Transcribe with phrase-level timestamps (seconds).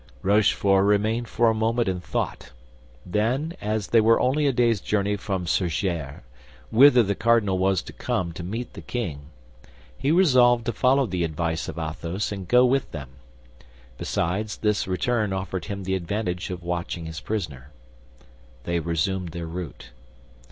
[0.23, 2.53] Rochefort remained for a moment in thought;
[3.05, 6.21] then, as they were only a day's journey from Surgères,
[6.71, 9.29] whither the cardinal was to come to meet the king,
[9.95, 13.09] he resolved to follow the advice of Athos and go with them.
[13.99, 17.69] Besides, this return offered him the advantage of watching his prisoner.
[18.63, 19.91] They resumed their route.